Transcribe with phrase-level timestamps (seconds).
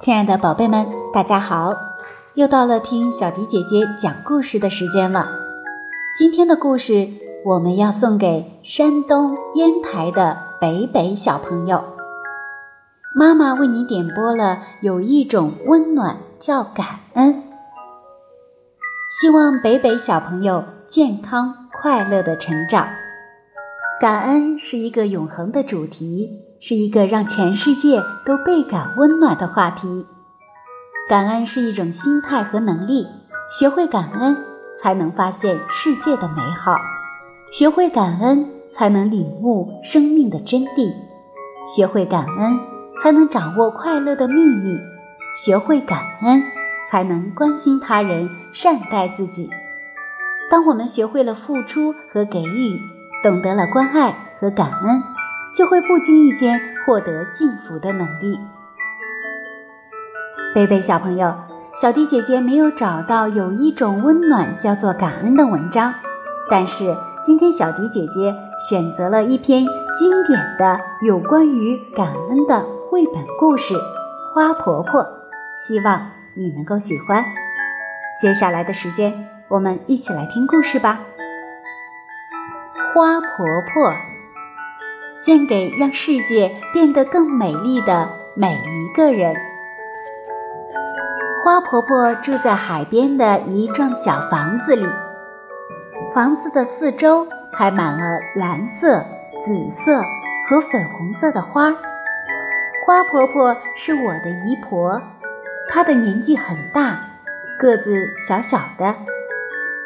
[0.00, 1.74] 亲爱的宝贝们，大家好！
[2.34, 5.28] 又到了听小迪姐姐讲故事的时间了。
[6.18, 7.08] 今天的故事
[7.44, 11.84] 我们要送给山东烟台的北北小朋友。
[13.16, 17.42] 妈妈为你点播了有一种温暖叫感恩，
[19.20, 22.88] 希望北北小朋友健康快乐的成长。
[24.00, 26.44] 感恩是一个永恒的主题。
[26.60, 30.06] 是一个让全世界都倍感温暖的话题。
[31.08, 33.06] 感恩是一种心态和能力，
[33.48, 34.36] 学会感恩
[34.82, 36.76] 才能发现世界的美好，
[37.52, 40.92] 学会感恩才能领悟生命的真谛，
[41.72, 42.58] 学会感恩
[43.00, 44.80] 才能掌握快乐的秘密，
[45.44, 46.42] 学会感恩
[46.90, 49.48] 才能关心他人、善待自己。
[50.50, 52.80] 当我们学会了付出和给予，
[53.22, 55.02] 懂得了关爱和感恩。
[55.54, 58.38] 就会不经意间获得幸福的能力。
[60.54, 61.34] 贝贝小朋友，
[61.74, 65.92] 小迪姐姐没有找到有一种温暖叫做感恩的文章，
[66.48, 66.94] 但是
[67.24, 68.32] 今天小迪姐姐
[68.68, 69.64] 选择了一篇
[69.98, 73.74] 经典的有关于感恩的绘本故事
[74.32, 75.02] 《花婆婆》，
[75.56, 77.24] 希望你能够喜欢。
[78.20, 81.00] 接下来的时间，我们一起来听故事吧。
[82.94, 83.94] 花婆婆。
[85.16, 89.34] 献给让世界变得更美丽的每一个人。
[91.42, 94.86] 花婆婆住在海边的一幢小房子里，
[96.14, 99.04] 房子的四周开满了蓝色、
[99.44, 100.00] 紫色
[100.48, 101.72] 和粉红色的花。
[102.86, 105.02] 花婆婆是我的姨婆，
[105.68, 106.96] 她的年纪很大，
[107.58, 108.94] 个子小小的。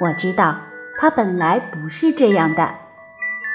[0.00, 0.56] 我知道
[0.98, 2.68] 她本来不是这样的。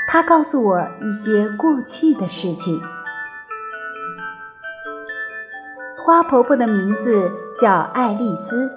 [0.08, 2.82] 他告诉我一些过去的事情。
[6.04, 7.32] 花婆婆的名字
[7.62, 8.72] 叫爱丽丝。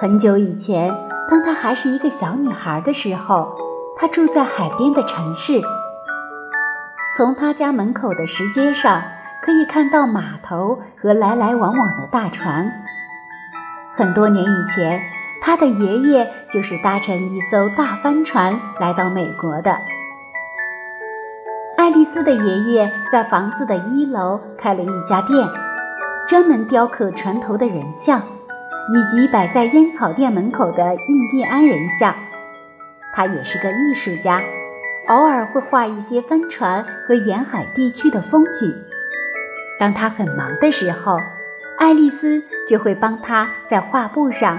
[0.00, 0.94] 很久以前，
[1.30, 3.56] 当她还是一个小女孩的时候，
[3.96, 5.62] 她住在海边的城市。
[7.16, 9.02] 从她家门口的石阶上，
[9.42, 12.70] 可以看到码头和来来往往的大船。
[13.94, 15.00] 很多年以前，
[15.46, 19.78] 他的爷爷就是搭乘一艘大帆船来到美国的。
[21.76, 25.46] 爱丽丝的爷爷在房子的一楼开了一家店，
[26.26, 32.14] 专门雕刻船头的人像，以及摆在烟草店门口的印第安人像。
[33.14, 34.40] 他也是个艺术家，
[35.08, 38.74] 偶尔会画一些帆船和沿海地区的风景。
[39.78, 41.20] 当他很忙的时候，
[41.78, 44.58] 爱丽丝就会帮他在画布上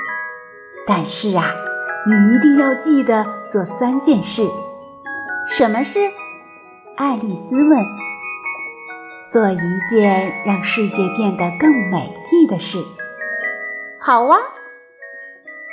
[0.87, 1.53] 但是啊，
[2.07, 4.47] 你一定要记得做三件事。
[5.47, 5.99] 什么事？”
[6.97, 7.79] 爱丽丝问
[9.31, 9.57] ：“做一
[9.89, 12.83] 件让世界变得更美丽的事。”
[13.99, 14.37] 好啊，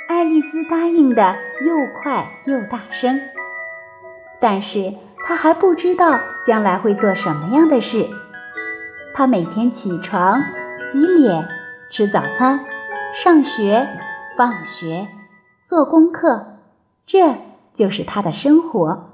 [0.07, 3.19] 爱丽丝答应的又快又大声。
[4.39, 4.93] 但是
[5.25, 8.05] 她还不知道将来会做什么样的事。
[9.13, 10.41] 她每天起床、
[10.79, 11.47] 洗脸、
[11.89, 12.59] 吃早餐、
[13.13, 13.87] 上学、
[14.39, 15.09] 放学、
[15.65, 16.59] 做功课，
[17.05, 17.35] 这
[17.73, 19.09] 就是他的生活。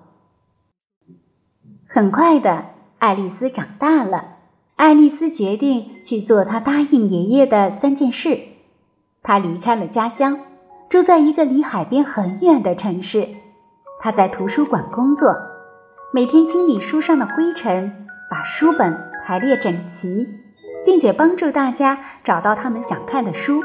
[1.87, 2.65] 很快的，
[2.99, 4.35] 爱丽丝长大了。
[4.75, 8.37] 爱丽丝决定去做她答应爷爷的三件事。
[9.23, 10.41] 她离开了家乡，
[10.89, 13.27] 住在一个离海边很远的城市。
[13.99, 15.35] 她在图书馆工作，
[16.13, 18.95] 每天清理书上的灰尘，把书本
[19.25, 20.28] 排列整齐，
[20.85, 23.63] 并且帮助大家找到他们想看的书。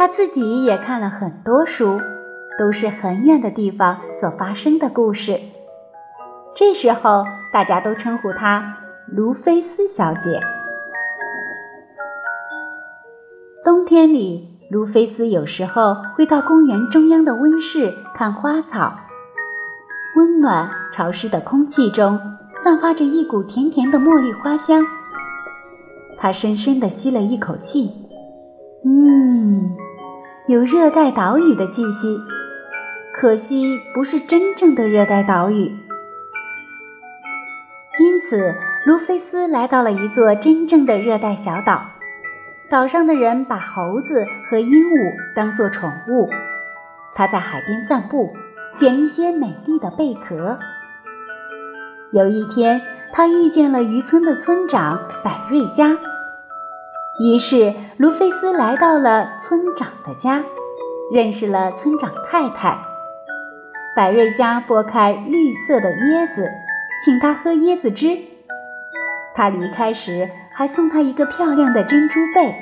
[0.00, 2.00] 她自己也看了很多书，
[2.58, 5.38] 都是很远的地方所发生的故事。
[6.54, 10.40] 这时候，大家都称呼她卢菲斯小姐。
[13.62, 18.94] 冬天里，卢菲斯有时候会到公园中央的温室看花草。
[20.16, 22.18] 温暖潮湿的空气中
[22.64, 24.82] 散发着一股甜甜的茉莉花香。
[26.16, 27.92] 他深深地吸了一口气，
[28.82, 29.76] 嗯，
[30.46, 32.20] 有热带岛屿的气息。
[33.12, 35.72] 可惜不是真正的热带岛屿。
[37.98, 38.54] 因此，
[38.86, 41.82] 卢菲斯来到了一座真正的热带小岛。
[42.70, 46.30] 岛上的人把猴子和鹦鹉当作宠物。
[47.14, 48.32] 他在海边散步，
[48.76, 50.58] 捡一些美丽的贝壳。
[52.12, 52.80] 有一天，
[53.12, 55.98] 他遇见了渔村的村长百瑞佳。
[57.22, 60.42] 于是，卢菲斯来到了村长的家，
[61.12, 62.78] 认识了村长太太。
[63.94, 66.50] 百瑞家剥开绿色的椰子，
[67.04, 68.16] 请他喝椰子汁。
[69.34, 72.54] 他离开时还送他一个漂亮的珍珠贝，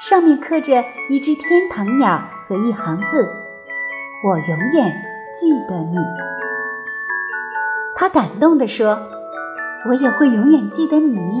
[0.00, 3.32] 上面刻着一只天堂鸟和一行字
[4.26, 5.00] ：“我永远
[5.32, 5.96] 记得你。”
[7.94, 8.98] 他感动地说
[9.86, 11.40] ：“我也会永远记得你。”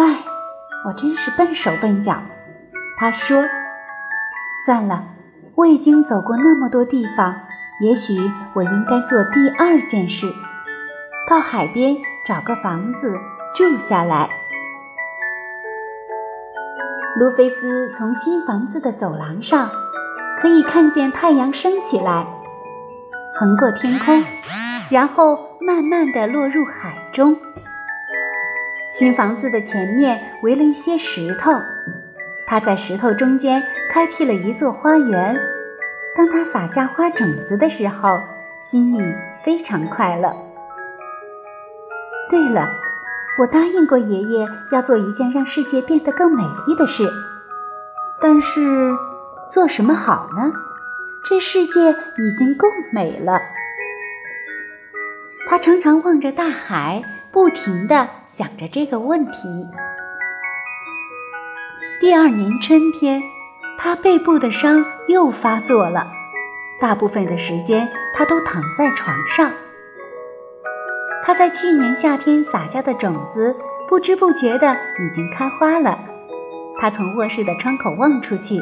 [0.00, 0.24] 唉，
[0.86, 2.22] 我真是笨手笨脚。
[2.98, 3.44] 他说
[4.64, 5.04] ：“算了，
[5.54, 7.38] 我已经走过那么多地方，
[7.82, 8.14] 也许
[8.54, 10.32] 我应该做第二件事，
[11.28, 11.94] 到海边
[12.24, 13.14] 找个房子
[13.54, 14.30] 住下来。”
[17.16, 19.68] 卢菲斯从新房子的走廊上
[20.40, 22.26] 可以看见太阳升起来，
[23.38, 24.24] 横过天空，
[24.88, 27.36] 然后慢慢地落入海中。
[28.90, 31.52] 新房子的前面围了一些石头，
[32.46, 35.38] 他在石头中间开辟了一座花园。
[36.16, 38.20] 当他撒下花种子的时候，
[38.60, 39.14] 心里
[39.44, 40.34] 非常快乐。
[42.28, 42.68] 对了，
[43.38, 47.08] 我答应过爷爷要做一件让世界变得更美丽的事，
[48.20, 48.90] 但是
[49.52, 50.52] 做什么好呢？
[51.22, 53.40] 这世界已经够美了。
[55.46, 57.04] 他常常望着大海。
[57.32, 59.66] 不停地想着这个问题。
[62.00, 63.22] 第二年春天，
[63.78, 66.06] 他背部的伤又发作了，
[66.80, 69.50] 大部分的时间他都躺在床上。
[71.22, 73.54] 他在去年夏天撒下的种子，
[73.88, 75.98] 不知不觉的已经开花了。
[76.80, 78.58] 他从卧室的窗口望出去，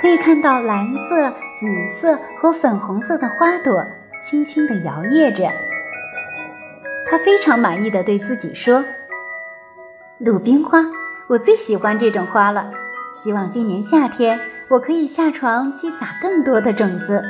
[0.00, 1.30] 可以看到蓝色、
[1.60, 3.84] 紫色和粉红色的花朵
[4.22, 5.52] 轻轻地摇曳着。
[7.10, 8.84] 他非常满意的对自己说
[10.18, 10.86] ：“鲁冰花，
[11.28, 12.72] 我最喜欢这种花了。
[13.12, 17.20] 希望今年夏天我可以下床去撒更多的种子，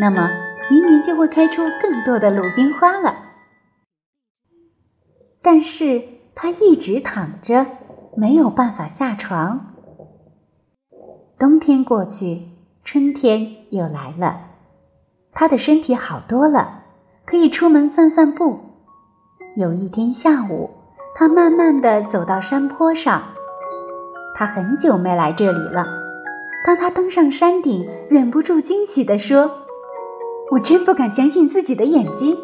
[0.00, 0.30] 那么
[0.70, 3.16] 明年就会开出更多的鲁冰花了。”
[5.44, 6.02] 但是
[6.34, 7.66] 他一直躺着，
[8.16, 9.74] 没有办法下床。
[11.38, 12.48] 冬天过去，
[12.82, 14.40] 春天又来了，
[15.32, 16.84] 他的身体好多了，
[17.26, 18.60] 可以出门散散步。
[19.58, 20.70] 有一天下午，
[21.16, 23.20] 他慢慢地走到山坡上。
[24.36, 25.84] 他很久没来这里了。
[26.64, 29.50] 当他登上山顶，忍不住惊喜地说
[30.52, 32.38] ：“我真不敢相信自己的眼睛！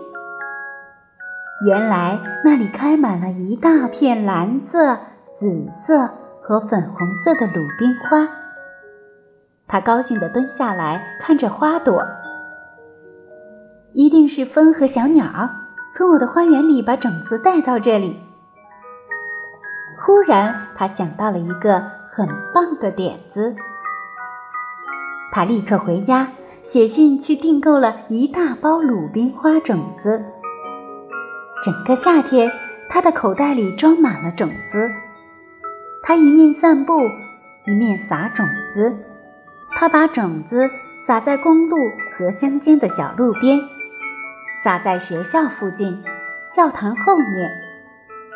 [1.64, 4.99] 原来那里开满了一大片蓝色、
[5.37, 6.11] 紫色
[6.42, 8.28] 和粉红色的鲁冰花。”
[9.68, 12.04] 他高兴地蹲下来看着花朵，
[13.92, 15.49] 一定是风和小鸟。
[15.96, 18.18] 从我的花园里把种子带到这里。
[20.04, 23.54] 忽然，他想到了一个很棒的点子。
[25.32, 26.28] 他立刻回家
[26.62, 30.24] 写信去订购了一大包鲁冰花种子。
[31.62, 32.50] 整个夏天，
[32.90, 34.90] 他的口袋里装满了种子。
[36.02, 37.08] 他一面散步，
[37.66, 38.96] 一面撒种子。
[39.76, 40.68] 他把种子
[41.06, 41.76] 撒在公路
[42.18, 43.60] 和乡间的小路边。
[44.64, 46.02] 撒在学校附近、
[46.50, 47.50] 教堂后面，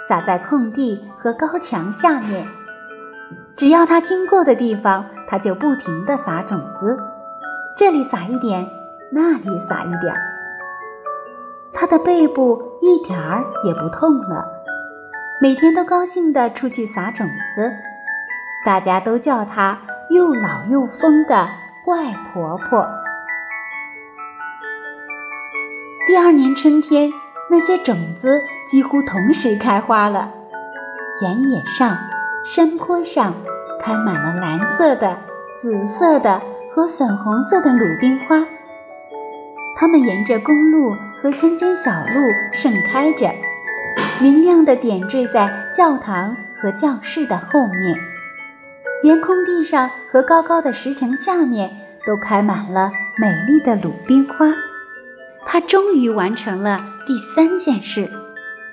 [0.07, 2.47] 撒在空地和高墙下面。
[3.57, 6.99] 只要他经过的地方，他就不停地撒种子，
[7.79, 8.69] 这里撒一点，
[9.11, 10.15] 那里撒一点。
[11.73, 14.45] 他的背部一点儿也不痛了，
[15.41, 17.73] 每天都高兴地出去撒种子。
[18.67, 19.79] 大家都叫他
[20.11, 21.49] 又老又疯的
[21.87, 22.87] 怪婆婆。
[26.09, 27.13] 第二年春天，
[27.51, 30.33] 那些种子几乎同时开花了。
[31.21, 31.99] 原野上、
[32.47, 33.35] 山坡上
[33.79, 35.19] 开满了蓝色的、
[35.61, 36.41] 紫色的
[36.75, 38.43] 和粉红色的鲁冰花。
[39.77, 43.31] 它们沿着公路和乡间小路盛开着，
[44.19, 47.99] 明亮的点缀在教堂和教室的后面，
[49.03, 51.71] 连空地上和高高的石墙下面
[52.07, 54.47] 都开满了美丽的鲁冰花。
[55.51, 58.13] 他终于完成了第三件事，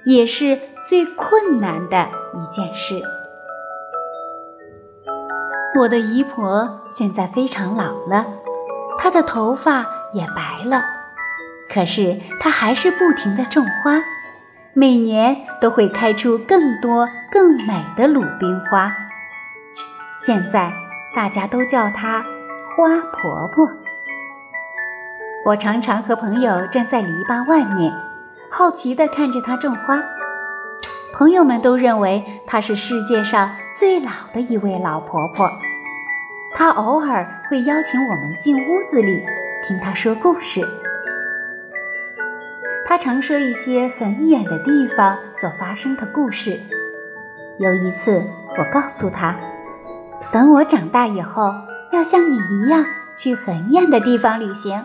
[0.05, 3.01] 也是最困难的一件事。
[5.79, 8.25] 我的姨婆现在非常老了，
[8.99, 10.83] 她的头发也白了，
[11.73, 14.03] 可是她还是不停地种花，
[14.73, 18.93] 每年都会开出更多更美的鲁冰花。
[20.25, 20.73] 现在
[21.15, 22.25] 大家都叫她
[22.75, 23.69] 花婆婆。
[25.45, 27.93] 我常常和朋友站在篱笆外面，
[28.49, 30.03] 好奇地看着她种花。
[31.13, 35.47] 朋友们都认为她是世界上最老的一位老婆婆。
[36.55, 39.23] 她偶尔会邀请我们进屋子里
[39.67, 40.61] 听她说故事。
[42.87, 46.59] 她常说一些很远的地方所发生的故事。
[47.59, 48.23] 有一次，
[48.57, 49.35] 我告诉她，
[50.31, 51.53] 等我长大以后，
[51.91, 52.83] 要像你一样
[53.15, 54.83] 去很远的地方旅行。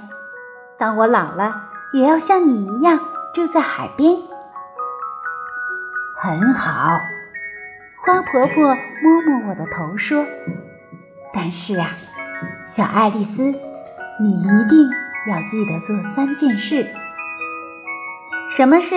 [0.81, 3.01] 当我老了，也要像你一样
[3.35, 4.17] 住在海边。
[6.17, 6.99] 很好，
[8.03, 10.25] 花婆婆摸摸我的头说
[11.35, 11.91] ：“但是啊，
[12.73, 14.89] 小爱丽丝，你一定
[15.29, 16.87] 要记得做三件事。
[18.49, 18.97] 什么事？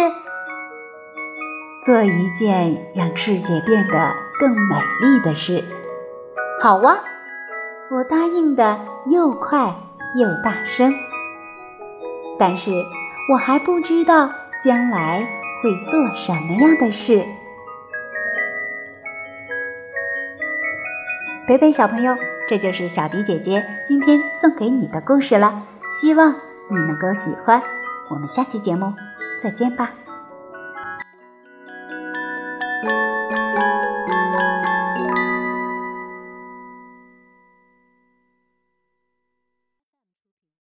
[1.86, 5.62] 做一件让世界变得更美丽的事。”
[6.64, 7.00] 好哇，
[7.92, 9.76] 我答应的又快
[10.16, 10.94] 又大声。
[12.38, 12.72] 但是
[13.32, 14.30] 我还不知道
[14.64, 15.28] 将来
[15.62, 17.24] 会做什么样的事。
[21.48, 22.16] 北北小朋友，
[22.48, 25.64] 这就是小迪姐姐今天送给你的故事了，
[25.94, 26.34] 希望
[26.70, 27.62] 你能够喜欢。
[28.10, 28.94] 我们下期节目
[29.44, 29.92] 再见吧。